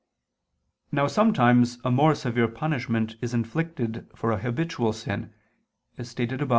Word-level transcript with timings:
Now 0.91 1.05
sometimes 1.05 1.77
a 1.83 1.91
more 1.91 2.15
severe 2.15 2.47
punishment 2.47 3.17
is 3.21 3.35
inflicted 3.35 4.09
for 4.15 4.31
an 4.31 4.39
habitual 4.39 4.93
sin 4.93 5.31
(as 5.95 6.09
stated 6.09 6.41
above, 6.41 6.41
I 6.41 6.41
II, 6.41 6.47
Q. 6.47 6.49